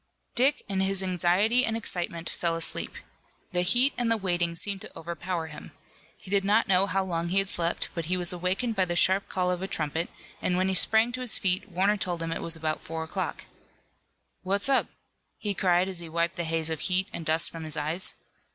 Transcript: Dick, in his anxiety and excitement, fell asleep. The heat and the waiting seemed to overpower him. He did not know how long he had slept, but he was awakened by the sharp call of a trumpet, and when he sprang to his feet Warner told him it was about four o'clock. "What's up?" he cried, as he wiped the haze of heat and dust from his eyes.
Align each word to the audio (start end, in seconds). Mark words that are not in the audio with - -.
Dick, 0.33 0.63
in 0.67 0.79
his 0.79 1.03
anxiety 1.03 1.63
and 1.63 1.77
excitement, 1.77 2.27
fell 2.27 2.55
asleep. 2.55 2.95
The 3.51 3.61
heat 3.61 3.93
and 3.99 4.09
the 4.09 4.17
waiting 4.17 4.55
seemed 4.55 4.81
to 4.81 4.97
overpower 4.97 5.45
him. 5.45 5.73
He 6.17 6.31
did 6.31 6.43
not 6.43 6.67
know 6.67 6.87
how 6.87 7.03
long 7.03 7.27
he 7.27 7.37
had 7.37 7.47
slept, 7.49 7.89
but 7.93 8.05
he 8.05 8.17
was 8.17 8.33
awakened 8.33 8.75
by 8.75 8.85
the 8.85 8.95
sharp 8.95 9.29
call 9.29 9.51
of 9.51 9.61
a 9.61 9.67
trumpet, 9.67 10.09
and 10.41 10.57
when 10.57 10.69
he 10.69 10.73
sprang 10.73 11.11
to 11.11 11.21
his 11.21 11.37
feet 11.37 11.69
Warner 11.69 11.97
told 11.97 12.23
him 12.23 12.31
it 12.31 12.41
was 12.41 12.55
about 12.55 12.81
four 12.81 13.03
o'clock. 13.03 13.45
"What's 14.41 14.69
up?" 14.69 14.87
he 15.37 15.53
cried, 15.53 15.87
as 15.87 15.99
he 15.99 16.09
wiped 16.09 16.37
the 16.37 16.45
haze 16.45 16.71
of 16.71 16.79
heat 16.79 17.07
and 17.13 17.23
dust 17.23 17.51
from 17.51 17.63
his 17.63 17.77
eyes. 17.77 18.15